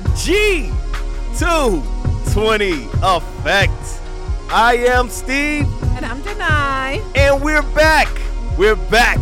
[0.00, 0.02] the
[1.32, 4.00] G220 Effect.
[4.50, 5.66] I am Steve.
[5.96, 7.02] And I'm Denai.
[7.16, 8.08] And we're back.
[8.58, 9.18] We're back.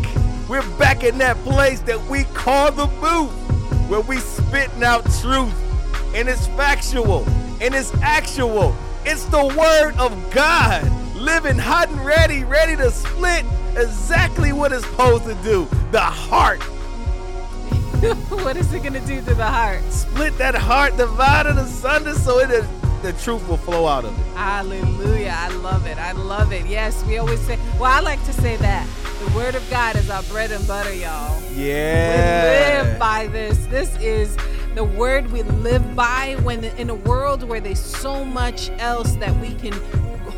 [0.49, 3.31] We're back in that place that we call the booth,
[3.89, 5.55] where we spitting out truth.
[6.13, 7.25] And it's factual.
[7.61, 8.75] And it's actual.
[9.05, 10.91] It's the word of God.
[11.15, 13.45] Living hot and ready, ready to split
[13.77, 15.69] exactly what it's supposed to do.
[15.93, 16.61] The heart
[18.29, 19.83] what is it going to do to the heart?
[19.91, 22.67] Split that heart, divide it asunder so it is,
[23.01, 24.37] the truth will flow out of it.
[24.37, 25.35] Hallelujah.
[25.35, 25.97] I love it.
[25.97, 26.67] I love it.
[26.67, 28.87] Yes, we always say, well, I like to say that.
[29.25, 31.41] The word of God is our bread and butter, y'all.
[31.53, 32.83] Yeah.
[32.83, 33.65] We live by this.
[33.67, 34.37] This is
[34.75, 39.35] the word we live by when in a world where there's so much else that
[39.37, 39.73] we can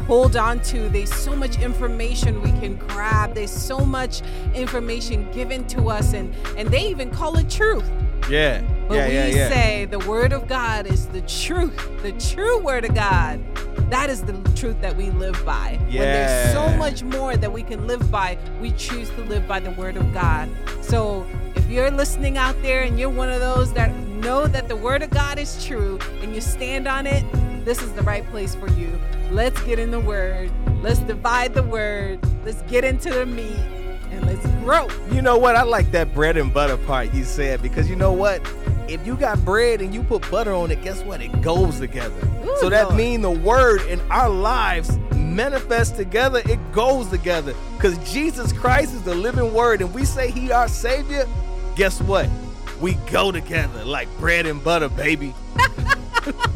[0.07, 0.89] hold on to.
[0.89, 3.35] There's so much information we can grab.
[3.35, 4.23] There's so much
[4.55, 7.89] information given to us, and and they even call it truth.
[8.31, 8.63] Yeah.
[8.89, 9.49] But yeah, we yeah, yeah.
[9.49, 13.45] say the word of God is the truth, the true word of God.
[13.91, 15.79] That is the truth that we live by.
[15.89, 16.01] Yeah.
[16.01, 19.61] When there's so much more that we can live by, we choose to live by
[19.61, 20.49] the word of God.
[20.81, 24.77] So if you're listening out there and you're one of those that know that the
[24.77, 27.25] word of God is true and you stand on it,
[27.65, 29.01] this is the right place for you.
[29.31, 30.51] Let's get in the word.
[30.83, 32.21] Let's divide the word.
[32.45, 33.59] Let's get into the meat
[34.11, 34.89] and let's grow.
[35.11, 35.57] You know what?
[35.57, 38.41] I like that bread and butter part you said because you know what?
[38.89, 41.21] If you got bread and you put butter on it, guess what?
[41.21, 42.15] It goes together.
[42.45, 46.41] Ooh, so that means the word in our lives manifests together.
[46.47, 50.69] It goes together because Jesus Christ is the living word, and we say He our
[50.69, 51.27] Savior.
[51.75, 52.29] Guess what?
[52.81, 55.35] We go together like bread and butter, baby.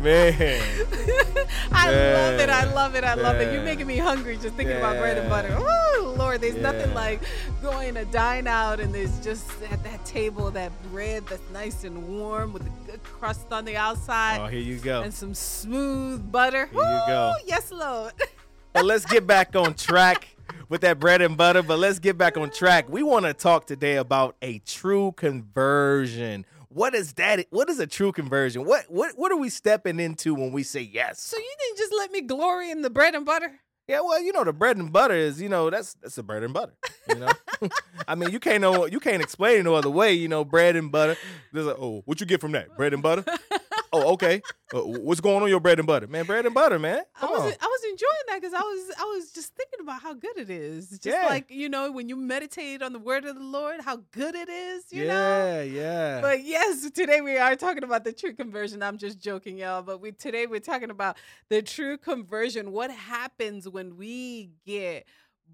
[0.00, 0.60] Man.
[1.72, 2.50] I love it.
[2.50, 3.04] I love it.
[3.04, 3.52] I love it.
[3.52, 5.54] You're making me hungry just thinking about bread and butter.
[5.58, 7.22] Oh Lord, there's nothing like
[7.62, 12.08] going to dine out and there's just at that table that bread that's nice and
[12.08, 15.02] warm with a good crust on the outside Oh, here you go.
[15.02, 16.66] and some smooth butter.
[16.66, 17.34] Here you go.
[17.46, 18.12] Yes, Lord.
[18.72, 20.28] but let's get back on track
[20.68, 21.62] with that bread and butter.
[21.62, 22.88] But let's get back on track.
[22.88, 26.44] We want to talk today about a true conversion.
[26.76, 27.46] What is that?
[27.48, 28.66] What is a true conversion?
[28.66, 31.22] What what what are we stepping into when we say yes?
[31.22, 33.50] So you didn't just let me glory in the bread and butter?
[33.88, 36.42] Yeah, well, you know, the bread and butter is, you know, that's that's a bread
[36.42, 36.74] and butter.
[37.08, 37.28] You know,
[38.08, 40.12] I mean, you can't know you can't explain it no other way.
[40.12, 41.16] You know, bread and butter.
[41.50, 42.76] There's like, oh, what you get from that?
[42.76, 43.24] Bread and butter.
[43.92, 44.42] Oh, okay.
[44.74, 46.24] Uh, what's going on your bread and butter, man?
[46.26, 47.02] Bread and butter, man.
[47.20, 47.52] I was on.
[47.60, 50.50] I was enjoying that because I was I was just thinking about how good it
[50.50, 50.90] is.
[50.90, 51.26] Just Yeah.
[51.26, 54.48] like you know when you meditate on the word of the Lord, how good it
[54.48, 54.84] is.
[54.90, 55.12] You know.
[55.12, 56.20] yeah, yeah.
[56.20, 58.82] But yes, today we are talking about the true conversion.
[58.82, 59.82] I'm just joking, y'all.
[59.82, 61.16] But we today we're talking about
[61.48, 62.72] the true conversion.
[62.72, 65.06] What happens when we get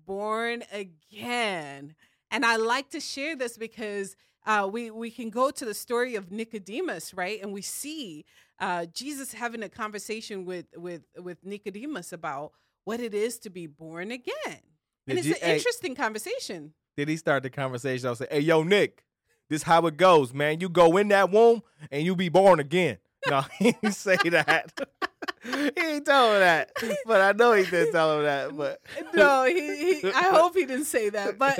[0.06, 1.94] born again?
[2.30, 4.16] And I like to share this because
[4.46, 7.40] uh, we we can go to the story of Nicodemus, right?
[7.42, 8.24] And we see
[8.58, 12.52] uh, Jesus having a conversation with with with Nicodemus about
[12.84, 14.34] what it is to be born again.
[14.46, 14.60] and
[15.06, 16.74] Did it's you- an hey, interesting conversation.
[16.96, 18.06] did he start the conversation?
[18.08, 19.04] I'll say, "Hey, yo, Nick,
[19.48, 20.60] this how it goes, man.
[20.60, 22.98] You go in that womb and you be born again."
[23.28, 24.72] No, he didn't say that.
[25.44, 26.72] he ain't tell him that,
[27.06, 28.56] but I know he didn't tell him that.
[28.56, 28.80] But
[29.14, 31.56] no, he, he I hope he didn't say that, but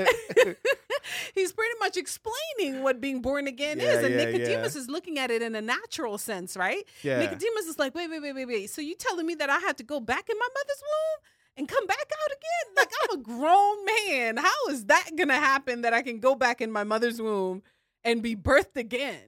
[1.35, 4.03] he's pretty much explaining what being born again Yeah, is.
[4.05, 6.83] And yeah, Nicodemus is looking at it in a natural sense, right?
[7.01, 8.69] yeah, Nicodemus is like, wait, wait, wait, wait, wait.
[8.69, 11.23] So you telling me that I have to go back in my mother's womb
[11.57, 12.75] and come back out again?
[12.77, 14.37] Like I'm a grown man.
[14.37, 17.61] How is that gonna happen that I can go back in my mother's womb
[18.03, 19.19] and be birthed again?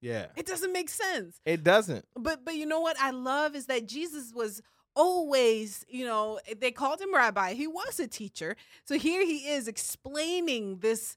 [0.00, 2.04] yeah, It doesn't make sense it doesn't.
[2.14, 4.60] but but you know what I love is that Jesus was
[4.96, 7.54] always, you know, they called him rabbi.
[7.54, 8.56] He was a teacher.
[8.84, 11.16] So here he is explaining this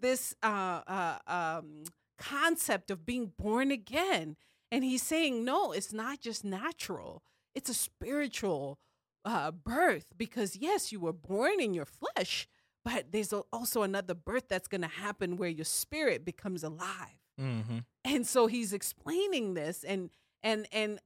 [0.00, 1.84] this uh, uh um
[2.18, 4.36] concept of being born again.
[4.70, 7.22] And he's saying, no, it's not just natural.
[7.54, 8.78] It's a spiritual
[9.24, 12.48] uh birth because yes, you were born in your flesh,
[12.84, 17.78] but there's also another birth that's going to happen where your spirit becomes alive Mm-hmm.
[18.04, 20.10] and so he's explaining this and
[20.42, 20.98] and and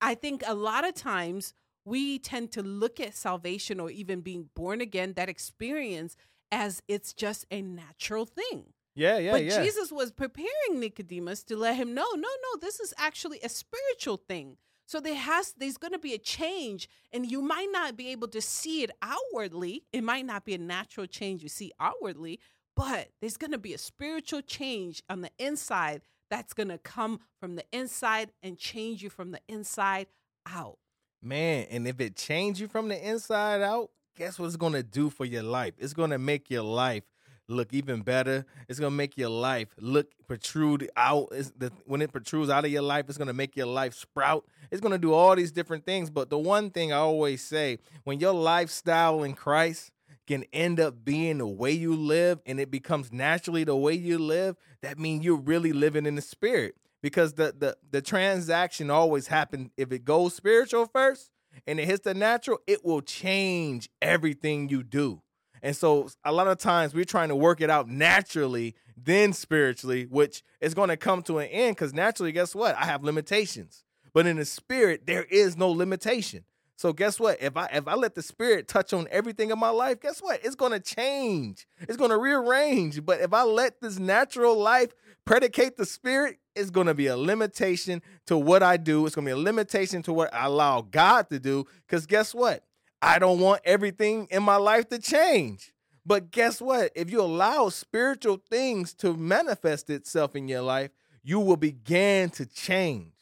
[0.00, 1.54] i think a lot of times
[1.88, 6.16] we tend to look at salvation or even being born again that experience
[6.52, 8.66] as it's just a natural thing.
[8.94, 9.62] Yeah, yeah, but yeah.
[9.62, 14.16] jesus was preparing nicodemus to let him know no no this is actually a spiritual
[14.16, 14.56] thing.
[14.86, 18.28] So there has there's going to be a change and you might not be able
[18.28, 19.84] to see it outwardly.
[19.92, 22.40] It might not be a natural change you see outwardly
[22.74, 26.00] but there's going to be a spiritual change on the inside
[26.30, 30.06] that's going to come from the inside and change you from the inside
[30.46, 30.78] out
[31.22, 35.10] Man, and if it change you from the inside out, guess what it's gonna do
[35.10, 35.74] for your life?
[35.78, 37.02] It's gonna make your life
[37.48, 38.46] look even better.
[38.68, 41.30] It's gonna make your life look protrude out.
[41.30, 44.44] The, when it protrudes out of your life, it's gonna make your life sprout.
[44.70, 46.08] It's gonna do all these different things.
[46.08, 49.90] But the one thing I always say, when your lifestyle in Christ
[50.28, 54.18] can end up being the way you live and it becomes naturally the way you
[54.18, 56.76] live, that means you're really living in the spirit.
[57.00, 61.30] Because the the the transaction always happens if it goes spiritual first
[61.66, 65.22] and it hits the natural, it will change everything you do.
[65.62, 70.04] And so a lot of times we're trying to work it out naturally, then spiritually,
[70.04, 72.76] which is going to come to an end because naturally, guess what?
[72.76, 73.84] I have limitations.
[74.12, 76.44] But in the spirit, there is no limitation.
[76.78, 77.42] So guess what?
[77.42, 80.38] If I if I let the spirit touch on everything in my life, guess what?
[80.44, 81.66] It's going to change.
[81.80, 83.04] It's going to rearrange.
[83.04, 84.94] But if I let this natural life
[85.24, 89.04] predicate the spirit, it's going to be a limitation to what I do.
[89.06, 92.32] It's going to be a limitation to what I allow God to do cuz guess
[92.32, 92.62] what?
[93.02, 95.72] I don't want everything in my life to change.
[96.06, 96.92] But guess what?
[96.94, 100.92] If you allow spiritual things to manifest itself in your life,
[101.24, 103.14] you will begin to change.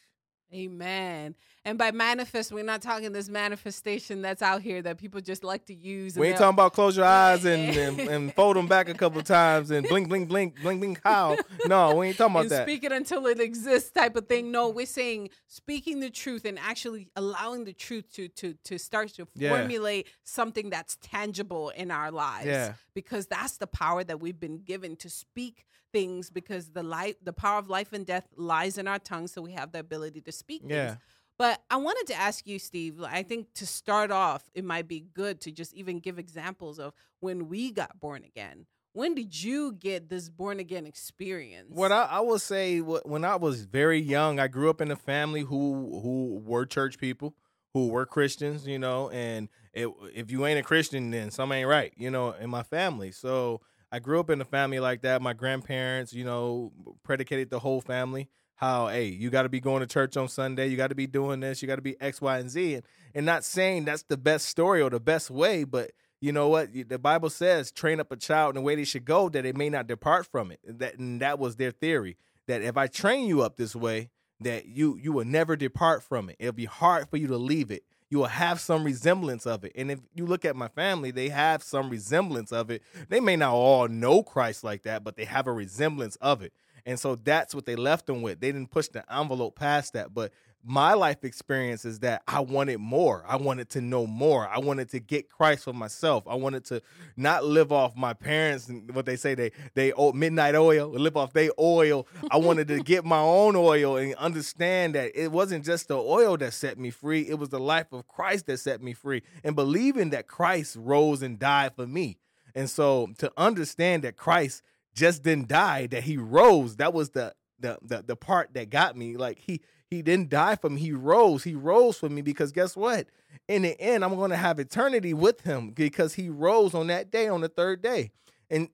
[0.53, 1.35] Amen.
[1.67, 5.67] And by manifest, we're not talking this manifestation that's out here that people just like
[5.67, 6.17] to use.
[6.17, 9.21] We ain't talking about close your eyes and, and, and, fold them back a couple
[9.23, 11.37] times and blink, blink, blink, blink, blink, how.
[11.67, 12.69] No, we ain't talking about and that.
[12.69, 14.53] Speak it until it exists type of thing.
[14.53, 19.09] No, we're saying speaking the truth and actually allowing the truth to to to start
[19.15, 19.51] to yeah.
[19.51, 22.47] formulate something that's tangible in our lives.
[22.47, 22.75] Yeah.
[22.95, 27.33] Because that's the power that we've been given to speak things because the life the
[27.33, 30.33] power of life and death lies in our tongue so we have the ability to
[30.33, 30.89] speak yeah.
[30.91, 30.99] things
[31.39, 33.03] but I wanted to ask you, Steve.
[33.03, 36.95] I think to start off, it might be good to just even give examples of
[37.21, 38.67] when we got born again.
[38.93, 41.69] When did you get this born again experience?
[41.69, 44.97] What I, I will say, when I was very young, I grew up in a
[44.97, 47.35] family who who were church people,
[47.75, 49.11] who were Christians, you know.
[49.11, 52.63] And it, if you ain't a Christian, then some ain't right, you know, in my
[52.63, 53.13] family.
[53.13, 53.61] So
[53.93, 55.21] I grew up in a family like that.
[55.21, 56.73] My grandparents, you know,
[57.03, 60.67] predicated the whole family how hey you got to be going to church on sunday
[60.67, 62.83] you got to be doing this you got to be x y and z and,
[63.15, 66.71] and not saying that's the best story or the best way but you know what
[66.89, 69.53] the bible says train up a child in the way they should go that they
[69.53, 72.17] may not depart from it that and that was their theory
[72.47, 74.11] that if i train you up this way
[74.41, 77.71] that you you will never depart from it it'll be hard for you to leave
[77.71, 79.73] it you will have some resemblance of it.
[79.75, 82.83] And if you look at my family, they have some resemblance of it.
[83.09, 86.53] They may not all know Christ like that, but they have a resemblance of it.
[86.87, 88.41] And so that's what they left them with.
[88.41, 90.15] They didn't push the envelope past that.
[90.15, 90.33] But
[90.69, 93.25] my life experience is that I wanted more.
[93.27, 94.49] I wanted to know more.
[94.49, 96.25] I wanted to get Christ for myself.
[96.29, 96.83] I wanted to
[97.17, 101.33] not live off my parents and what they say they they midnight oil, live off
[101.33, 102.07] their oil.
[102.31, 106.37] I wanted to get my own oil and understand that it wasn't just the oil
[106.39, 107.29] that set me free.
[107.29, 109.23] It was the life of Christ that set me free.
[109.45, 112.19] And believing that Christ rose and died for me.
[112.57, 114.63] And so to understand that Christ
[114.97, 116.77] just didn't die, that he rose.
[116.77, 119.17] That was the the the, the part that got me.
[119.17, 120.81] Like he he didn't die for me.
[120.81, 121.45] He rose.
[121.45, 123.07] He rose for me because guess what?
[123.47, 127.11] In the end, I'm going to have eternity with him because he rose on that
[127.13, 128.11] day, on the third day,
[128.51, 128.71] and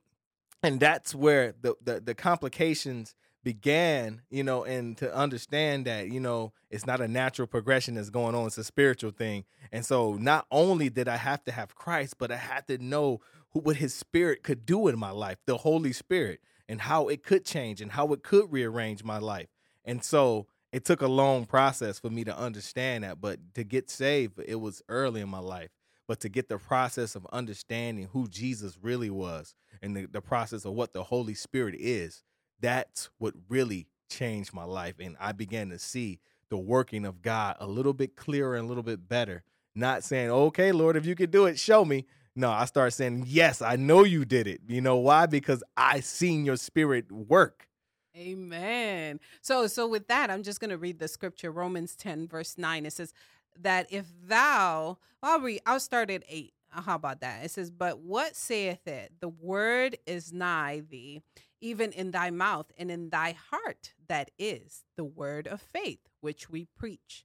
[0.63, 3.15] and that's where the the, the complications
[3.45, 8.11] began, you know, and to understand that, you know, it's not a natural progression that's
[8.11, 9.45] going on, it's a spiritual thing.
[9.73, 13.21] And so not only did I have to have Christ, but I had to know
[13.53, 17.23] who, what his spirit could do in my life, the Holy Spirit, and how it
[17.23, 19.49] could change and how it could rearrange my life.
[19.85, 23.91] And so it took a long process for me to understand that, but to get
[23.91, 25.71] saved, it was early in my life.
[26.09, 30.65] But to get the process of understanding who Jesus really was and the, the process
[30.65, 32.23] of what the Holy Spirit is,
[32.61, 34.97] that's what really changed my life.
[34.99, 38.69] And I began to see the working of God a little bit clearer and a
[38.69, 39.43] little bit better.
[39.75, 42.07] Not saying, okay, Lord, if you could do it, show me.
[42.35, 44.63] No, I start saying, yes, I know you did it.
[44.67, 45.27] You know why?
[45.27, 47.69] Because I seen your spirit work.
[48.17, 49.21] Amen.
[49.41, 52.85] So so with that, I'm just to read the scripture Romans 10 verse 9.
[52.87, 53.15] It says
[53.59, 56.53] that if thou I'll read I'll start at 8.
[56.75, 57.45] Uh, how about that?
[57.45, 59.13] It says, "But what saith it?
[59.21, 61.23] The word is nigh thee,
[61.61, 66.51] even in thy mouth and in thy heart, that is the word of faith which
[66.51, 67.25] we preach.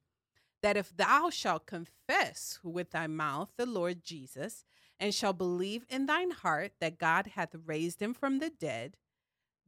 [0.61, 4.63] That if thou shalt confess with thy mouth the Lord Jesus,
[5.00, 8.98] and shall believe in thine heart that God hath raised him from the dead,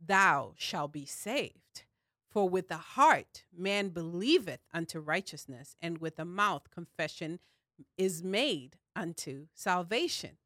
[0.04, 1.84] thou shalt be saved.
[2.32, 7.40] For with the heart man believeth unto righteousness, and with the mouth confession
[7.98, 10.38] is made unto salvation.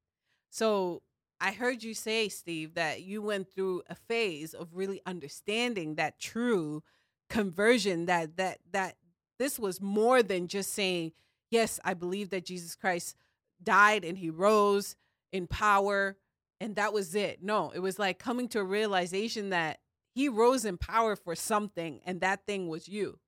[0.49, 1.01] So
[1.41, 6.19] I heard you say, Steve, that you went through a phase of really understanding that
[6.19, 6.83] true
[7.29, 8.95] conversion, that that that
[9.39, 11.11] this was more than just saying,
[11.49, 13.15] Yes, I believe that Jesus Christ
[13.63, 14.95] died and he rose
[15.31, 16.17] in power
[16.59, 17.41] and that was it.
[17.43, 19.79] No, it was like coming to a realization that
[20.15, 23.19] he rose in power for something, and that thing was you.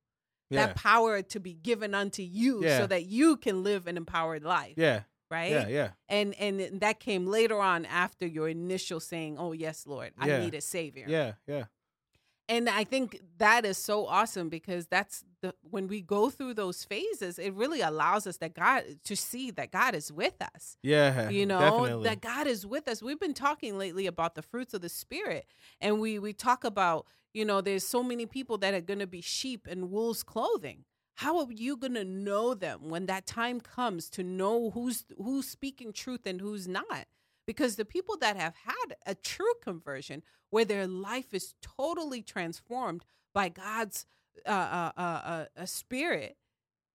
[0.52, 0.68] Yeah.
[0.68, 2.78] That power to be given unto you Yeah.
[2.78, 4.76] so that you can live an empowered life.
[4.78, 5.02] yeah.
[5.32, 5.50] Right.
[5.52, 5.68] Yeah.
[5.68, 5.90] Yeah.
[6.08, 10.40] And and that came later on after your initial saying, "Oh yes, Lord, I Yeah.
[10.42, 11.34] need a savior." Yeah.
[11.48, 11.66] Yeah.
[12.48, 16.84] And I think that is so awesome because that's the when we go through those
[16.84, 20.78] phases, it really allows us that God to see that God is with us.
[20.84, 21.30] Yeah.
[21.30, 22.04] You know, definitely.
[22.04, 23.02] that God is with us.
[23.02, 25.48] We've been talking lately about the fruits of the spirit.
[25.82, 29.22] And we we talk about, you know, there's so many people that are gonna be
[29.22, 30.86] sheep in wolves clothing.
[31.16, 35.94] How are you gonna know them when that time comes to know who's who's speaking
[35.94, 37.08] truth and who's not?
[37.48, 43.06] Because the people that have had a true conversion, where their life is totally transformed
[43.34, 44.06] by God's
[44.46, 46.38] uh, uh, uh, uh, spirit,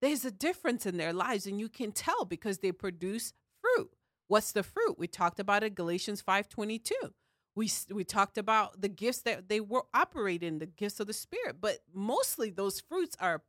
[0.03, 3.91] there's a difference in their lives, and you can tell because they produce fruit.
[4.29, 4.99] What's the fruit?
[4.99, 7.15] We talked about it, Galatians five twenty two.
[7.55, 11.57] We we talked about the gifts that they were operating, the gifts of the spirit,
[11.61, 13.43] but mostly those fruits are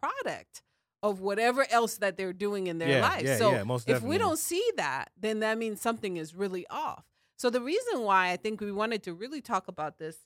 [0.00, 0.62] product
[1.02, 3.24] of whatever else that they're doing in their Yeah, lives.
[3.24, 7.04] yeah, so yeah, if we don't see that, then that means something is really off.
[7.36, 10.16] So the reason why I think we wanted to really talk about this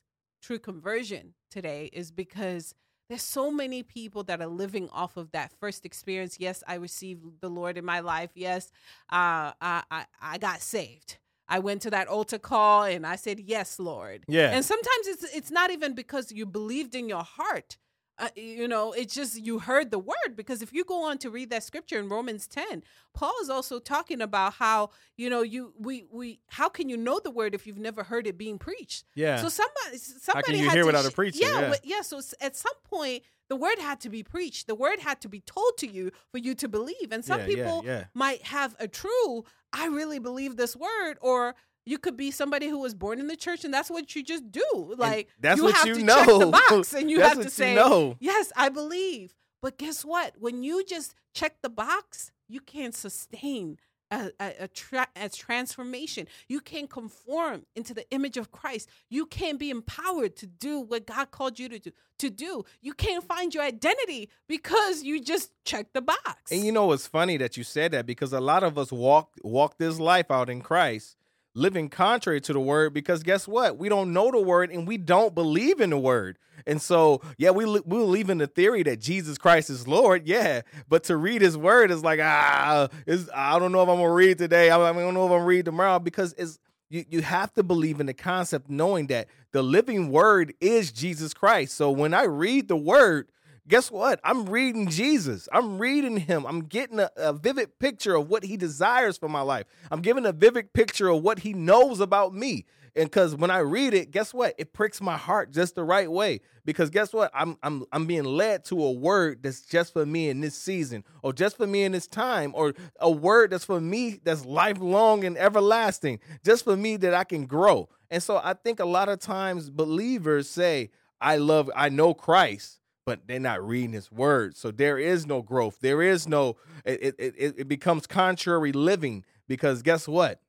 [0.41, 2.73] true conversion today is because
[3.07, 6.37] there's so many people that are living off of that first experience.
[6.39, 8.31] Yes, I received the Lord in my life.
[8.33, 8.71] Yes,
[9.11, 11.17] uh, I, I I got saved.
[11.47, 14.51] I went to that altar call and I said, "Yes, Lord." Yeah.
[14.51, 17.77] And sometimes it's it's not even because you believed in your heart.
[18.19, 21.31] Uh, you know, it's just you heard the word because if you go on to
[21.31, 22.83] read that scripture in Romans 10,
[23.15, 27.19] Paul is also talking about how, you know, you we we how can you know
[27.19, 29.05] the word if you've never heard it being preached?
[29.15, 29.37] yeah.
[29.37, 31.39] So somebody somebody you had hear to without a sh- preacher?
[31.41, 31.75] Yeah, Yeah.
[31.83, 32.01] yeah.
[32.01, 34.67] So at some point, the word had to be preached.
[34.67, 37.11] The word had to be told to you for you to believe.
[37.11, 38.05] And some yeah, people yeah.
[38.13, 42.79] might have a true, I really believe this word, or you could be somebody who
[42.79, 44.95] was born in the church and that's what you just do.
[44.97, 46.15] Like that's you what have you to know.
[46.15, 48.17] check the box and you have to say, know.
[48.19, 49.35] Yes, I believe.
[49.61, 50.35] But guess what?
[50.39, 53.77] When you just check the box, you can't sustain
[54.11, 56.27] a, a, a, tra- a transformation.
[56.47, 58.89] You can't conform into the image of Christ.
[59.09, 61.91] You can't be empowered to do what God called you to do.
[62.19, 62.63] To do.
[62.81, 66.51] You can't find your identity because you just check the box.
[66.51, 69.31] And you know it's funny that you said that because a lot of us walk
[69.43, 71.17] walk this life out in Christ,
[71.53, 72.93] living contrary to the word.
[72.93, 73.77] Because guess what?
[73.77, 76.37] We don't know the word and we don't believe in the word.
[76.65, 80.61] And so, yeah, we we believe in the theory that Jesus Christ is Lord, yeah.
[80.87, 82.87] But to read His word is like ah,
[83.35, 84.69] I don't know if I'm gonna read today.
[84.69, 87.63] I I don't know if I'm gonna read tomorrow because it's you, you have to
[87.63, 91.75] believe in the concept knowing that the living word is Jesus Christ.
[91.75, 93.27] So when I read the word,
[93.67, 94.19] guess what?
[94.23, 95.47] I'm reading Jesus.
[95.51, 96.45] I'm reading him.
[96.45, 99.65] I'm getting a, a vivid picture of what he desires for my life.
[99.91, 102.65] I'm giving a vivid picture of what he knows about me.
[102.95, 104.53] And because when I read it, guess what?
[104.59, 106.41] It pricks my heart just the right way.
[106.63, 107.31] Because guess what?
[107.33, 111.03] I'm I'm I'm being led to a word that's just for me in this season,
[111.23, 115.23] or just for me in this time, or a word that's for me that's lifelong
[115.23, 117.89] and everlasting, just for me that I can grow.
[118.11, 122.79] And so I think a lot of times believers say, I love, I know Christ,
[123.05, 124.55] but they're not reading his word.
[124.55, 125.77] So there is no growth.
[125.81, 130.39] There is no, it, it, it, becomes contrary living because guess what?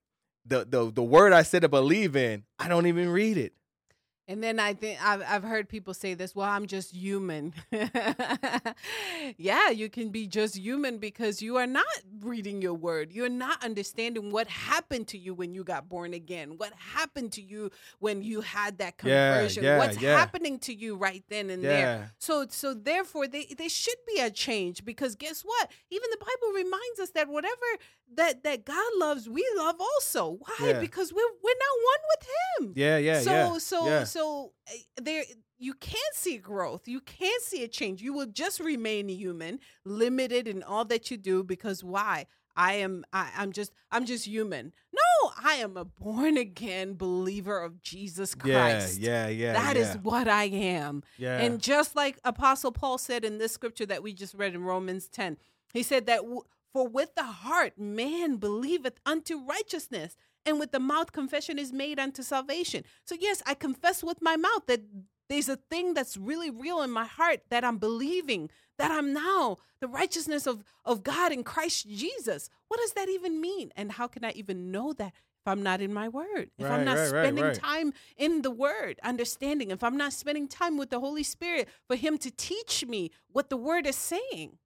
[0.47, 3.55] The, the the word I said to believe in, I don't even read it.
[4.27, 6.35] And then I think I've I've heard people say this.
[6.35, 7.53] Well, I'm just human.
[9.37, 11.85] yeah, you can be just human because you are not
[12.21, 13.13] reading your word.
[13.13, 16.55] You're not understanding what happened to you when you got born again.
[16.57, 19.65] What happened to you when you had that conversion?
[19.65, 20.17] yeah, What's yeah.
[20.19, 21.69] happening to you right then and Yeah.
[21.71, 22.13] there?
[22.19, 25.71] So so therefore, they there should be a change because guess what?
[25.91, 27.55] Even the Bible reminds us that whatever
[28.17, 30.39] that that God loves, we love also.
[30.39, 30.69] Why?
[30.69, 30.81] Yeah.
[30.81, 33.59] Because we're we're not one with Him Yeah, yeah, so yeah.
[33.59, 34.05] so yeah.
[34.05, 34.53] so
[35.01, 35.25] there
[35.59, 40.49] you can't see growth you can't see a change you will just remain human limited
[40.49, 44.73] in all that you do because why i am I, i'm just i'm just human
[44.93, 49.29] no i am a born again believer of jesus christ yeah, yeah.
[49.29, 49.53] Yeah.
[49.55, 50.01] That is yeah.
[50.03, 51.39] what i am yeah.
[51.39, 55.09] and just like Apostle Paul said in this scripture that we just read in Romans
[55.09, 55.37] 10,
[55.73, 56.43] he said that, w-
[56.75, 62.01] For with the heart man believeth unto righteousness, and with the mouth confession is made
[62.01, 62.85] unto salvation.
[63.07, 64.83] So, yes, I confess with my mouth that
[65.29, 69.59] there's a thing that's really real in my heart that I'm believing, that I'm now
[69.81, 72.51] the righteousness of, of God in Christ Jesus.
[72.69, 73.71] What does that even mean?
[73.77, 75.13] And how can I even know that?
[75.47, 77.55] If I'm not in my word, if I'm not right, right, spending right.
[77.55, 81.97] time in the word, understanding, if I'm not spending time with the Holy Spirit for
[81.97, 84.57] Him to teach me what the word is saying,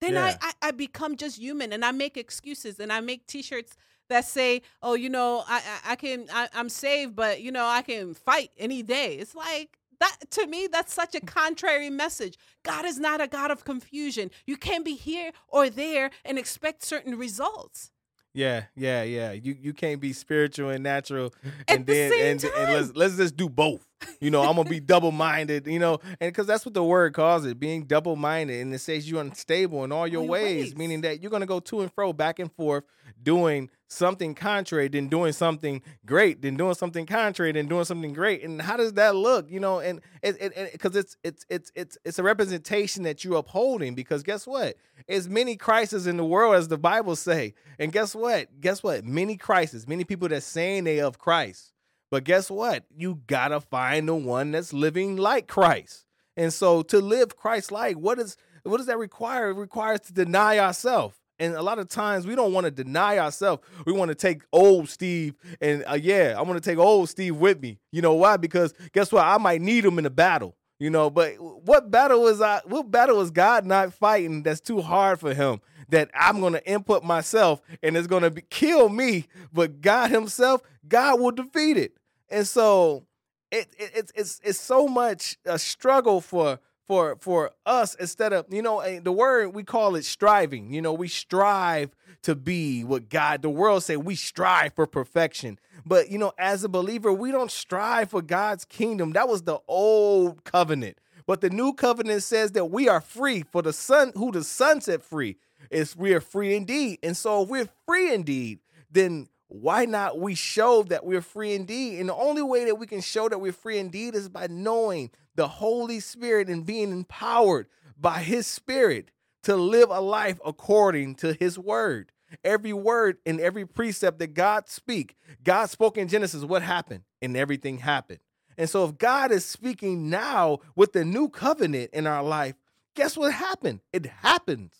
[0.00, 0.36] then Yeah.
[0.40, 3.76] I, I, I become just human and I make excuses and I make t shirts
[4.08, 7.66] that say, "Oh, you know, I I, I can I, I'm saved, but you know,
[7.66, 11.26] I can fight any day." It's like that to me that's such a mm.
[11.26, 16.10] contrary message god is not a god of confusion you can't be here or there
[16.24, 17.90] and expect certain results
[18.32, 19.32] Yeah, yeah, yeah.
[19.32, 21.34] You you can't be spiritual and natural,
[21.66, 23.84] At and the then same and, and let's let's just do both.
[24.20, 25.66] You know, I'm gonna be double minded.
[25.66, 28.78] You know, and because that's what the word calls it, being double minded, and it
[28.80, 30.76] says you're unstable in all your, your ways, ways.
[30.76, 32.84] meaning that you're gonna go to and fro, back and forth,
[33.22, 38.42] doing something contrary, then doing something great, then doing something contrary, then doing something great.
[38.42, 39.50] And how does that look?
[39.50, 43.38] You know, and it it because it's it's it's it's it's a representation that you're
[43.38, 43.94] upholding.
[43.94, 44.76] Because guess what?
[45.08, 48.60] As many crises in the world as the Bible say, and guess what?
[48.60, 49.04] Guess what?
[49.04, 51.69] Many crises, many people that saying they of Christ.
[52.10, 52.84] But guess what?
[52.96, 56.06] You gotta find the one that's living like Christ.
[56.36, 59.50] And so to live Christ like, what is what does that require?
[59.50, 61.16] It requires to deny ourselves.
[61.38, 63.62] And a lot of times we don't want to deny ourselves.
[63.86, 67.36] We want to take old Steve and uh, yeah, I want to take old Steve
[67.36, 67.78] with me.
[67.92, 68.36] You know why?
[68.36, 69.24] Because guess what?
[69.24, 70.56] I might need him in a battle.
[70.80, 72.62] You know, but what battle is I?
[72.64, 74.42] What battle is God not fighting?
[74.42, 75.60] That's too hard for Him.
[75.90, 79.26] That I'm going to input myself and it's going to kill me.
[79.52, 81.92] But God Himself, God will defeat it.
[82.30, 83.04] And so
[83.50, 88.46] it, it it's it's it's so much a struggle for for for us instead of
[88.50, 90.72] you know the word we call it striving.
[90.72, 91.90] You know we strive
[92.22, 95.58] to be what god the world say we strive for perfection.
[95.84, 99.12] But you know as a believer we don't strive for god's kingdom.
[99.12, 100.98] That was the old covenant.
[101.26, 104.80] But the new covenant says that we are free for the son who the son
[104.80, 105.36] set free
[105.70, 106.98] is we are free indeed.
[107.02, 108.60] And so if we're free indeed
[108.90, 111.98] then why not we show that we're free indeed?
[111.98, 115.10] And the only way that we can show that we're free indeed is by knowing
[115.34, 117.66] the Holy Spirit and being empowered
[117.98, 119.10] by His Spirit
[119.42, 122.12] to live a life according to His word.
[122.44, 127.02] Every word and every precept that God speak, God spoke in Genesis, what happened?
[127.20, 128.20] And everything happened.
[128.56, 132.54] And so if God is speaking now with the new covenant in our life,
[132.94, 133.80] guess what happened?
[133.92, 134.74] It happens.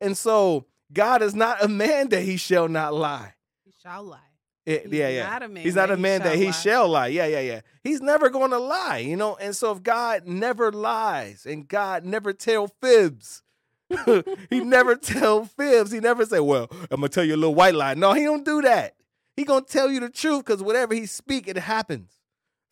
[0.00, 3.34] And so God is not a man that he shall not lie.
[3.82, 4.18] Shall lie
[4.66, 5.28] It- He's yeah, yeah.
[5.28, 6.50] not a man He's not that a he man that shall he lie.
[6.52, 7.06] shall lie.
[7.08, 7.60] Yeah, yeah, yeah.
[7.82, 9.36] He's never going to lie, you know.
[9.36, 13.42] And so if God never lies and God never tell fibs,
[14.50, 15.90] he never tell fibs.
[15.90, 18.44] He never say, "Well, I'm gonna tell you a little white lie." No, he don't
[18.44, 18.96] do that.
[19.36, 22.18] He gonna tell you the truth because whatever he speak, it happens.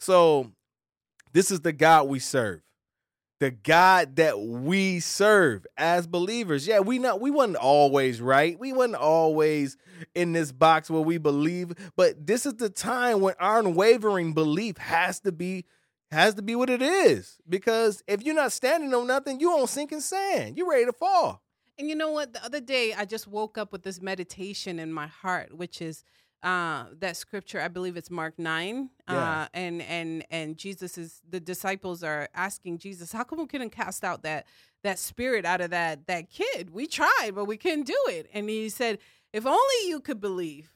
[0.01, 0.51] So
[1.33, 2.61] this is the God we serve.
[3.39, 6.67] The God that we serve as believers.
[6.67, 8.59] Yeah, we not we wasn't always right.
[8.59, 9.77] We wasn't always
[10.15, 14.79] in this box where we believe, but this is the time when our unwavering belief
[14.79, 15.67] has to be
[16.11, 17.39] has to be what it is.
[17.49, 20.57] Because if you're not standing on nothing, you on sinking sand.
[20.57, 21.43] You're ready to fall.
[21.79, 22.33] And you know what?
[22.33, 26.05] The other day, I just woke up with this meditation in my heart, which is
[26.47, 27.61] uh, that scripture.
[27.61, 28.91] I believe it's Mark nine.
[29.11, 29.43] Yeah.
[29.43, 33.71] Uh, and and and Jesus is the disciples are asking Jesus, "How come we couldn't
[33.71, 34.47] cast out that
[34.85, 36.71] that spirit out of that that kid?
[36.71, 39.01] We tried, but we couldn't do it." And he said,
[39.33, 40.73] "If only you could believe."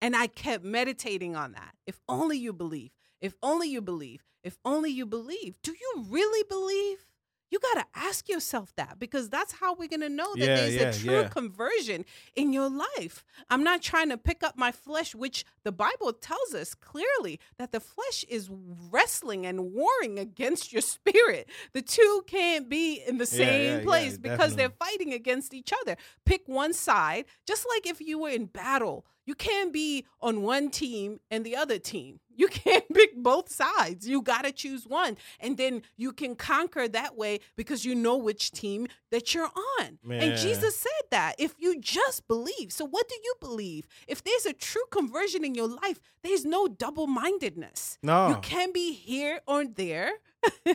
[0.00, 1.74] And I kept meditating on that.
[1.86, 2.92] If only you believe.
[3.20, 4.24] If only you believe.
[4.42, 5.60] If only you believe.
[5.62, 7.06] Do you really believe?
[7.52, 10.56] You got to ask yourself that because that's how we're going to know that Yeah,
[10.56, 11.28] there's yeah, a true yeah.
[11.28, 13.26] conversion in your life.
[13.50, 17.70] I'm not trying to pick up my flesh, which the Bible tells us clearly that
[17.70, 18.48] the flesh is
[18.90, 21.46] wrestling and warring against your spirit.
[21.74, 25.96] The two can't be in the same place because they're fighting against each other.
[26.24, 29.04] Pick one side, just like if you were in battle.
[29.24, 32.20] You can't be on one team and the other team.
[32.34, 34.08] You can't pick both sides.
[34.08, 35.16] You got to choose one.
[35.40, 39.98] And then you can conquer that way because you know which team that you're on.
[40.02, 40.22] Man.
[40.22, 42.72] And Jesus said that if you just believe.
[42.72, 43.86] So, what do you believe?
[44.08, 47.98] If there's a true conversion in your life, there's no double mindedness.
[48.02, 48.28] No.
[48.28, 50.12] You can be here or there.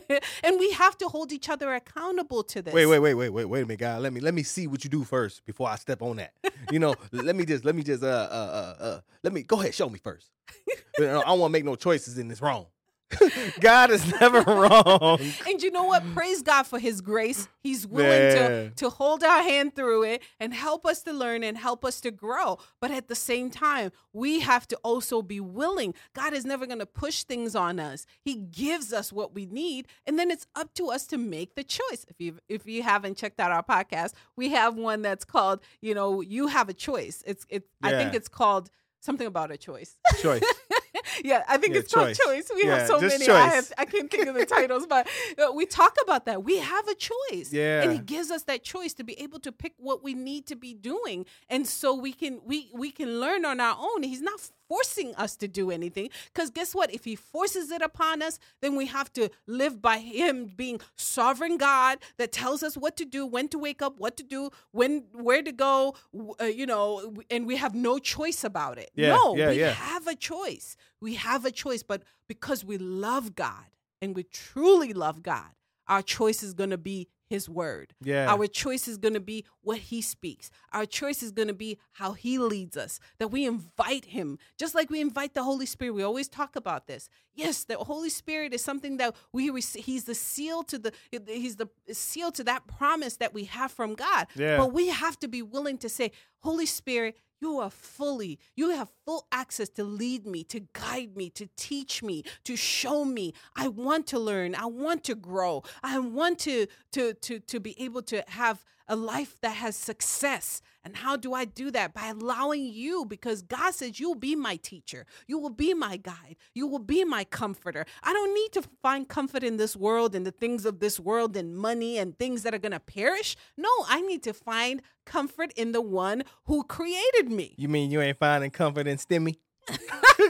[0.43, 2.73] and we have to hold each other accountable to this.
[2.73, 4.01] Wait, wait, wait, wait, wait, wait a minute, God.
[4.01, 6.33] Let me let me see what you do first before I step on that.
[6.71, 9.59] You know, let me just let me just uh uh uh uh let me go
[9.59, 10.31] ahead, show me first.
[10.99, 12.67] I don't want to make no choices in this wrong.
[13.59, 15.19] God is never wrong.
[15.47, 16.03] And you know what?
[16.13, 17.47] Praise God for his grace.
[17.59, 21.57] He's willing to, to hold our hand through it and help us to learn and
[21.57, 22.57] help us to grow.
[22.81, 25.93] But at the same time, we have to also be willing.
[26.13, 28.05] God is never going to push things on us.
[28.21, 31.63] He gives us what we need, and then it's up to us to make the
[31.63, 32.05] choice.
[32.09, 35.93] If you if you haven't checked out our podcast, we have one that's called, you
[35.93, 37.23] know, you have a choice.
[37.25, 39.95] It's it I think it's called something about a choice.
[40.21, 40.43] Choice.
[41.23, 42.17] yeah, I think Yeah, it's called choice.
[42.17, 42.51] choice.
[42.55, 43.27] We Yeah, have so many.
[43.29, 46.43] I have I can't think of the titles, but uh, we talk about that.
[46.43, 47.51] We have a choice.
[47.51, 47.81] Yeah.
[47.83, 50.55] And he gives us that choice to be able to pick what we need to
[50.55, 51.25] be doing.
[51.49, 54.03] And so we can we we can learn on our own.
[54.03, 58.21] He's not forcing us to do anything because guess what if he forces it upon
[58.21, 62.97] us then we have to live by him being sovereign god that tells us what
[62.97, 65.95] to do when to wake up what to do when where to go
[66.41, 69.71] uh, you know and we have no choice about it Yeah, no yeah, we yeah.
[69.71, 73.65] have a choice we have a choice but because we love god
[74.01, 75.51] and we truly love god
[75.87, 78.31] our choice is going to be his word Yeah.
[78.31, 80.49] our choice is going to be what he speaks.
[80.71, 84.73] Our choice is going to be how he leads us, that we invite him, just
[84.73, 85.91] like we invite the Holy Spirit.
[85.93, 87.09] We always talk about this.
[87.35, 89.83] Yes, the Holy Spirit is something that we receive.
[89.83, 90.93] He's the seal to the
[91.27, 94.27] he's the seal to that promise that we have from God.
[94.33, 94.55] Yeah.
[94.55, 98.89] But we have to be willing to say, Holy Spirit, you are fully, you have
[99.05, 103.33] full access to lead me, to guide me, to teach me, to show me.
[103.55, 104.55] I want to learn.
[104.55, 105.63] I want to grow.
[105.83, 110.61] I want to to to to be able to have a life that has success.
[110.83, 111.93] And how do I do that?
[111.93, 115.05] By allowing you, because God says you'll be my teacher.
[115.27, 116.37] You will be my guide.
[116.53, 117.85] You will be my comforter.
[118.03, 121.35] I don't need to find comfort in this world and the things of this world
[121.35, 123.35] and money and things that are going to perish.
[123.57, 127.55] No, I need to find comfort in the one who created me.
[127.57, 129.37] You mean you ain't finding comfort in Stimmy?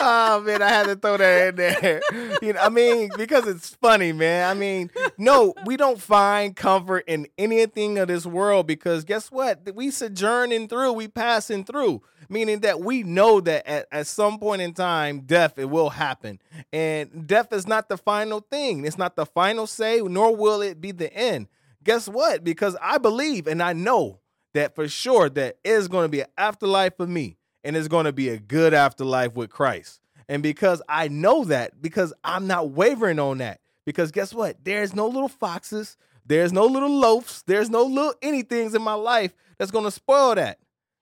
[0.00, 2.00] oh man, I had to throw that in there.
[2.42, 4.48] You know, I mean, because it's funny, man.
[4.48, 9.74] I mean, no, we don't find comfort in anything of this world because guess what?
[9.74, 12.02] We sojourning through, we passing through.
[12.30, 16.38] Meaning that we know that at, at some point in time, death it will happen.
[16.74, 18.84] And death is not the final thing.
[18.84, 21.48] It's not the final say, nor will it be the end.
[21.82, 22.44] Guess what?
[22.44, 24.20] Because I believe and I know
[24.52, 28.04] that for sure that is going to be an afterlife for me and it's going
[28.04, 30.00] to be a good afterlife with Christ.
[30.28, 34.56] And because I know that, because I'm not wavering on that, because guess what?
[34.62, 39.34] There's no little foxes, there's no little loafs, there's no little anythings in my life
[39.56, 40.58] that's going to spoil that.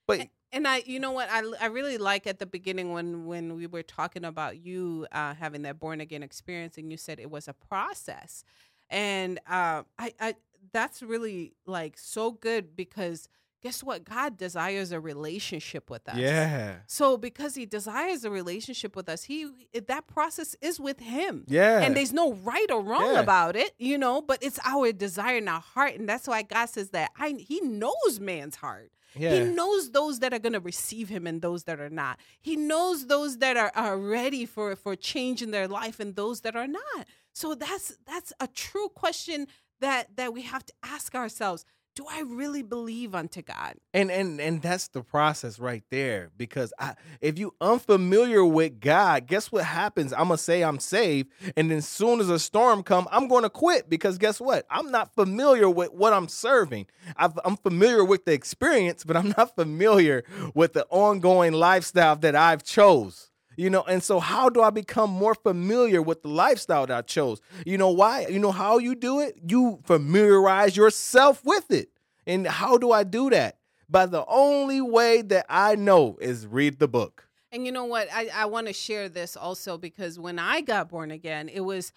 [0.07, 3.57] But And I, you know what, I, I really like at the beginning when when
[3.57, 7.31] we were talking about you uh, having that born again experience, and you said it
[7.31, 8.45] was a process,
[8.88, 10.35] and uh, I, I
[10.73, 13.29] that's really like so good because
[13.62, 16.16] guess what, God desires a relationship with us.
[16.19, 19.49] yeah, So because He desires a relationship with us, He
[19.87, 21.45] that process is with Him.
[21.49, 23.21] yeah, And there's no right or wrong Yeah.
[23.21, 25.95] about it, you know, but it's our desire in our heart.
[25.95, 28.92] And that's why God says that I he knows man's heart.
[29.19, 29.33] Yeah.
[29.35, 32.21] He knows those that are going to receive him and those that are not.
[32.42, 36.42] He knows those that are, are ready for, for change in their life and those
[36.42, 37.07] that are not.
[37.33, 39.47] So that's that's a true question
[39.81, 41.64] that that we have to ask ourselves.
[41.97, 43.77] Do I really believe unto God?
[43.95, 46.31] and and and that's the process right there.
[46.37, 50.13] Because I, if you unfamiliar with God, guess what happens?
[50.13, 53.89] I'm gonna say I'm saved, and then soon as a storm come, I'm gonna quit
[53.89, 54.67] because guess what?
[54.71, 56.87] I'm not familiar with what I'm serving.
[57.17, 60.23] I've, I'm familiar with the experience, but I'm not familiar
[60.55, 63.26] with the ongoing lifestyle that I've chose.
[63.57, 67.03] You know, and so how do I become more familiar with the lifestyle that I
[67.03, 67.40] chose?
[67.64, 68.27] You know why?
[68.27, 69.38] You know how you do it?
[69.49, 71.88] You familiarize yourself with it.
[72.27, 73.59] And how do I do that?
[73.88, 77.29] By the only way that I know is read the book.
[77.53, 78.09] And you know what?
[78.12, 81.92] I, I want to share this also because when I got born again, it was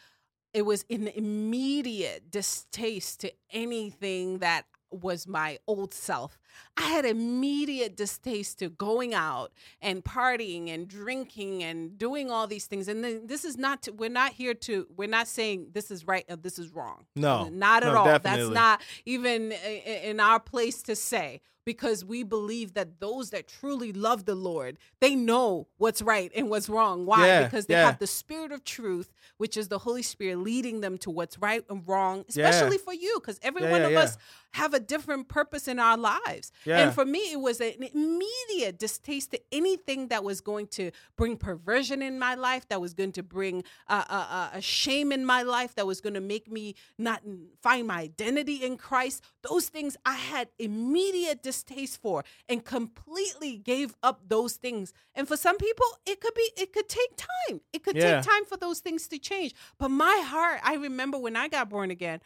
[0.53, 6.37] it was an immediate distaste to anything that was my old self.
[6.77, 12.65] I had immediate distaste to going out and partying and drinking and doing all these
[12.65, 12.87] things.
[12.87, 16.07] And then this is not to, we're not here to we're not saying this is
[16.07, 17.05] right or this is wrong.
[17.15, 18.05] No, Not at no, all.
[18.05, 18.41] definitely.
[18.45, 23.93] That's not even in our place to say because we believe that those that truly
[23.93, 27.05] love the Lord, they know what's right and what's wrong.
[27.05, 27.27] Why?
[27.27, 27.85] Yeah, because they yeah.
[27.85, 31.63] have the spirit of truth, which is the Holy Spirit leading them to what's right
[31.69, 33.99] and wrong, especially for you because every Yeah, one yeah, of yeah.
[33.99, 34.17] us
[34.53, 36.51] have a different purpose in our lives.
[36.65, 36.79] Yeah.
[36.79, 41.37] And for me, it was an immediate distaste to anything that was going to bring
[41.37, 45.25] perversion in my life, that was going to bring uh, uh, uh, a shame in
[45.25, 47.21] my life, that was going to make me not
[47.61, 49.23] find my identity in Christ.
[49.43, 54.93] Those things I had immediate distaste for and completely gave up those things.
[55.13, 57.61] And for some people, it could be, it could take time.
[57.71, 58.21] It could Yeah.
[58.21, 59.53] take time for those things to change.
[59.77, 62.21] But my heart, I remember when I got born again,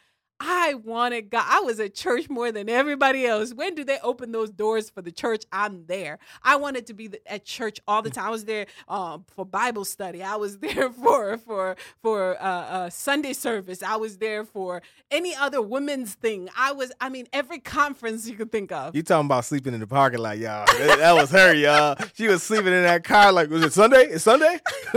[0.46, 1.46] I wanted God.
[1.48, 3.54] I was at church more than everybody else.
[3.54, 5.46] When do they open those doors for the church?
[5.54, 6.20] I'm there.
[6.44, 8.28] I wanted to be at church all the time.
[8.28, 10.22] I was there um, for Bible study.
[10.22, 13.82] I was there for for for uh, uh, Sunday service.
[13.82, 16.50] I was there for any other women's thing.
[16.58, 16.92] I was.
[17.00, 18.94] I mean, every conference you could think of.
[18.96, 20.66] You talking about sleeping in the parking lot, y'all?
[20.66, 21.96] that was her, y'all.
[22.16, 23.32] She was sleeping in that car.
[23.32, 24.08] Like, was it Sunday?
[24.08, 24.60] It's Sunday.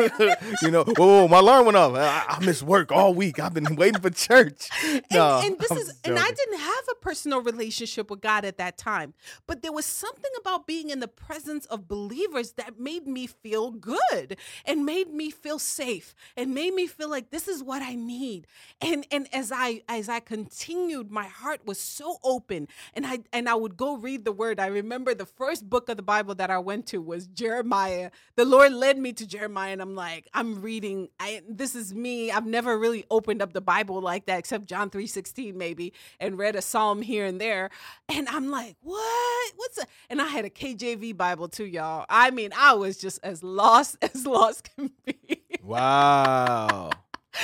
[0.62, 1.94] you know, whoa, whoa, my alarm went off.
[1.94, 3.38] I, I missed work all week.
[3.38, 4.68] I've been waiting for church.
[5.12, 8.44] No, and, and this I'm is, and I didn't have a personal relationship with God
[8.44, 9.14] at that time,
[9.46, 13.70] but there was something about being in the presence of believers that made me feel
[13.70, 17.94] good and made me feel safe and made me feel like this is what I
[17.94, 18.46] need.
[18.80, 23.48] And and as I as I continued, my heart was so open, and I and
[23.48, 24.60] I would go read the Word.
[24.60, 28.10] I remember the first book of the Bible that I went to was Jeremiah.
[28.36, 31.08] The Lord led me to Jeremiah, and I'm like, I'm reading.
[31.18, 32.30] I this is me.
[32.30, 36.38] I've never really opened up the Bible like that, except John three sixteen maybe, and
[36.38, 37.70] read a psalm here and there.
[38.08, 39.52] And I'm like, what?
[39.56, 39.86] What's a?
[40.10, 42.04] And I had a KJV Bible too, y'all.
[42.08, 45.42] I mean, I was just as lost as lost can be.
[45.62, 46.90] Wow.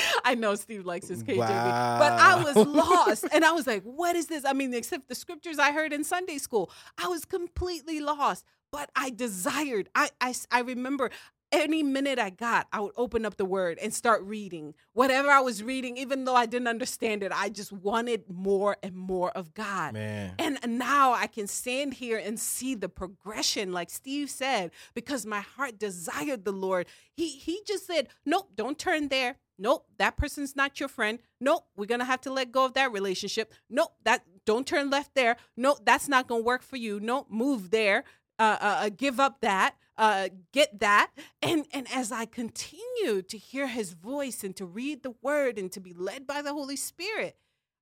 [0.24, 1.98] I know Steve likes his KJV, wow.
[1.98, 4.44] but I was lost and I was like, what is this?
[4.44, 6.70] I mean, except the scriptures I heard in Sunday school,
[7.02, 8.44] I was completely lost.
[8.70, 11.10] But I desired, I, I, I remember
[11.52, 14.74] any minute I got, I would open up the word and start reading.
[14.94, 18.96] Whatever I was reading, even though I didn't understand it, I just wanted more and
[18.96, 19.92] more of God.
[19.92, 20.34] Man.
[20.38, 25.40] And now I can stand here and see the progression, like Steve said, because my
[25.40, 26.86] heart desired the Lord.
[27.12, 29.36] He he just said, Nope, don't turn there.
[29.58, 31.18] Nope, that person's not your friend.
[31.40, 33.52] Nope, we're gonna have to let go of that relationship.
[33.68, 35.36] Nope, that don't turn left there.
[35.56, 36.98] Nope, that's not gonna work for you.
[36.98, 38.04] Nope, move there.
[38.38, 41.12] Uh, uh, uh give up that uh, get that.
[41.40, 45.70] And and as I continue to hear His voice and to read the Word and
[45.72, 47.36] to be led by the Holy Spirit,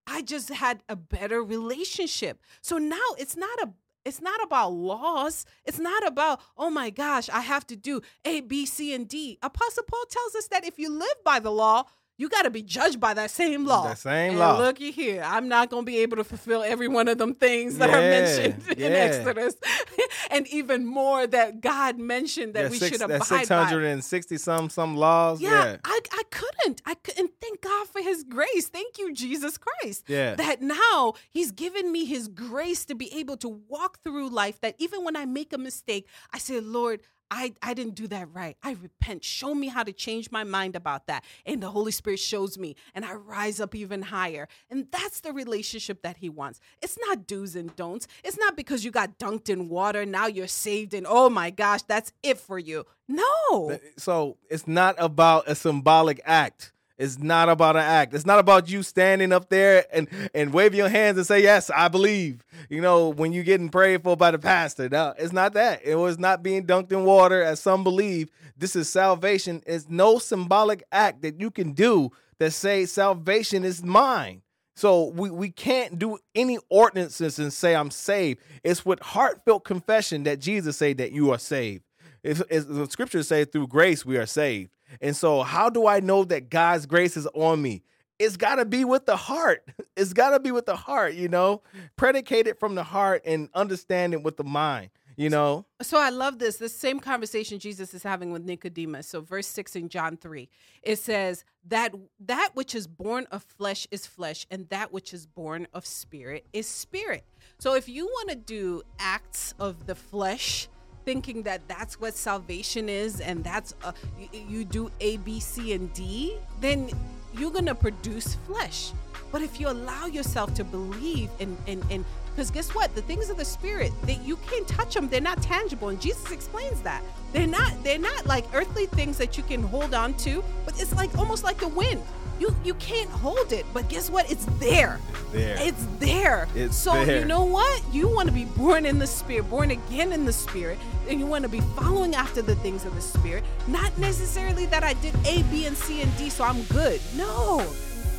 [0.07, 2.43] I just had a better relationship.
[2.61, 3.71] So now it's not a
[4.05, 5.45] it's not about laws.
[5.65, 9.39] It's not about, oh my gosh, I have to do A, B, C, and D.
[9.43, 11.85] Apostle Paul tells us that if you live by the law,
[12.21, 13.85] you got to be judged by that same law.
[13.85, 14.59] That same and law.
[14.59, 17.79] Looky here, I'm not going to be able to fulfill every one of them things
[17.79, 18.87] that yeah, are mentioned yeah.
[18.87, 19.55] in Exodus,
[20.31, 24.97] and even more that God mentioned that yeah, we six, should abide 660 some some
[24.99, 25.41] laws.
[25.41, 26.83] Yeah, yeah, I I couldn't.
[26.85, 27.31] I couldn't.
[27.41, 28.69] Thank God for His grace.
[28.69, 30.05] Thank you, Jesus Christ.
[30.07, 30.35] Yeah.
[30.35, 34.61] That now He's given me His grace to be able to walk through life.
[34.61, 38.29] That even when I make a mistake, I say, Lord, I, I didn't do that
[38.33, 38.57] right.
[38.63, 39.25] I repent.
[39.25, 41.25] Show me how to change my mind about that.
[41.47, 44.49] And the Holy Spirit shows me, and I rise up even higher.
[44.71, 46.61] And that's the relationship that He wants.
[46.83, 48.09] It's not do's and don'ts.
[48.25, 51.83] It's not because you got dunked in water, now you're saved, and oh my gosh,
[51.83, 52.85] that's it for you.
[53.09, 53.79] No.
[53.97, 56.73] So it's not about a symbolic act.
[57.01, 58.13] It's not about an act.
[58.13, 61.71] It's not about you standing up there and and waving your hands and say, "Yes,
[61.71, 64.87] I believe." You know, when you're getting prayed for by the pastor.
[64.91, 65.81] No, it's not that.
[65.83, 68.29] It was not being dunked in water, as some believe.
[68.55, 69.63] This is salvation.
[69.67, 74.43] It's no symbolic act that you can do that say salvation is mine.
[74.77, 78.41] So we, we can't do any ordinances and say I'm saved.
[78.63, 81.85] It's with heartfelt confession that Jesus said that you are saved.
[82.23, 84.71] It's, it's, the scriptures say through grace we are saved.
[85.01, 87.83] And so, how do I know that God's grace is on me?
[88.19, 89.65] It's got to be with the heart.
[89.97, 91.61] It's got to be with the heart, you know,
[91.97, 95.67] predicated from the heart and understanding with the mind, you know.
[95.83, 96.57] So I love this.
[96.57, 99.09] This same conversation Jesus is having with Nicodemus.
[99.09, 100.49] So verse 6 in John 3.
[100.83, 105.27] It says that that which is born of flesh is flesh and that which is
[105.27, 107.27] born of spirit is spirit.
[107.59, 110.69] So if you want to do acts of the flesh,
[111.05, 113.93] thinking that that's what salvation is and that's uh,
[114.33, 116.91] you, do A, B, C, and D, then
[117.35, 118.93] you're gonna produce flesh.
[119.33, 122.95] But if you allow yourself to believe and and and because guess what?
[122.95, 125.89] The things of the spirit that you can't touch them, they're not tangible.
[125.89, 127.03] And Jesus explains that.
[127.33, 130.95] They're not, they're not like earthly things that you can hold on to, but it's
[130.95, 132.03] like almost like the wind
[132.41, 134.31] you you can't hold it but guess what?
[134.31, 134.99] It's there.
[135.11, 135.57] It's there.
[135.61, 136.49] It's there.
[136.55, 137.21] It's so there.
[137.21, 137.83] you know what?
[137.93, 141.27] You want to be born in the spirit born again in the spirit and you
[141.27, 143.45] want to be following after the things of the spirit.
[143.69, 147.01] Not necessarily that i did a b and c and d so i'm good.
[147.15, 147.67] No.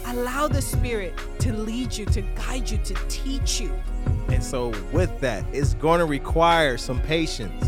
[0.05, 3.73] Allow the spirit to lead you to guide you to teach you.
[4.29, 7.65] And so with that it's going to require some patience.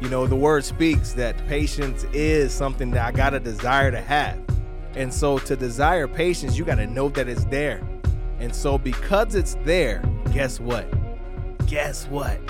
[0.00, 4.00] You know the word speaks that patience is something that i got a desire to
[4.00, 4.38] have
[4.96, 7.86] and so to desire patience, you got to know that it's there.
[8.40, 10.86] And so because it's there, guess what?
[11.66, 12.40] Guess what?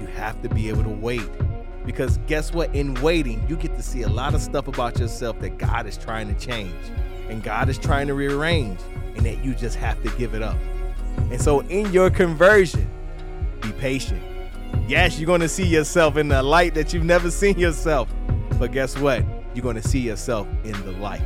[0.00, 1.28] You have to be able to wait.
[1.84, 2.74] Because guess what?
[2.74, 5.96] In waiting, you get to see a lot of stuff about yourself that God is
[5.96, 6.74] trying to change
[7.28, 8.78] and God is trying to rearrange.
[9.16, 10.56] and that you just have to give it up.
[11.30, 12.88] And so in your conversion,
[13.60, 14.22] be patient.
[14.86, 18.08] Yes, you're going to see yourself in the light that you've never seen yourself.
[18.58, 19.24] But guess what?
[19.54, 21.22] You're going to see yourself in the light,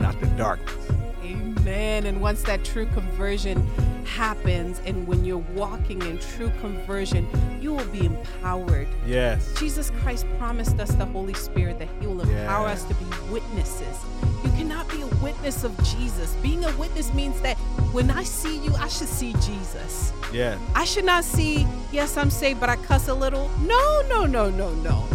[0.00, 0.90] not the darkness.
[1.22, 2.04] Amen.
[2.06, 3.66] And once that true conversion
[4.04, 7.26] happens, and when you're walking in true conversion,
[7.60, 8.86] you will be empowered.
[9.06, 9.52] Yes.
[9.58, 12.82] Jesus Christ promised us the Holy Spirit that He will empower Yes.
[12.82, 13.96] us to be witnesses.
[14.44, 16.34] You cannot be a witness of Jesus.
[16.42, 17.56] Being a witness means that
[17.92, 20.12] when I see you, I should see Jesus.
[20.32, 20.58] Yeah.
[20.74, 23.48] I should not see, yes, I'm saved, but I cuss a little.
[23.62, 25.08] No, no, no, no, no.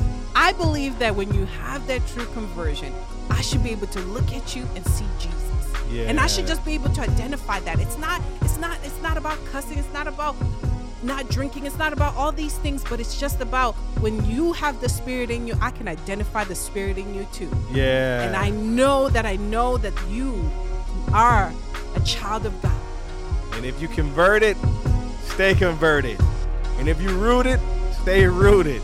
[0.50, 2.92] I believe that when you have that true conversion,
[3.30, 6.08] I should be able to look at you and see Jesus.
[6.08, 7.80] And I should just be able to identify that.
[7.80, 10.36] It's not, it's not, it's not about cussing, it's not about
[11.04, 14.82] not drinking, it's not about all these things, but it's just about when you have
[14.82, 17.52] the spirit in you, I can identify the spirit in you too.
[17.72, 18.24] Yeah.
[18.24, 20.50] And I know that I know that you
[21.14, 21.54] are
[21.96, 22.82] a child of God.
[23.52, 24.58] And if you converted,
[25.26, 26.20] stay converted.
[26.80, 27.60] And if you rooted,
[28.02, 28.82] stay rooted.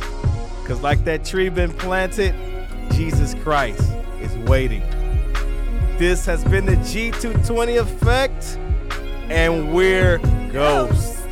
[0.66, 2.34] Because like that tree been planted,
[2.94, 3.88] Jesus Christ
[4.20, 4.82] is waiting.
[6.00, 8.58] This has been the G220 effect,
[9.30, 10.18] and we're
[10.52, 11.25] ghosts.